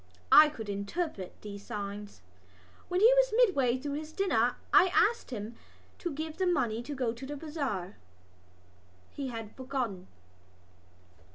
[0.31, 2.21] I could interpret these signs.
[2.87, 5.53] When he was midway through his dinner I asked him
[5.99, 7.97] to give me the money to go to the bazaar.
[9.11, 10.07] He had forgotten.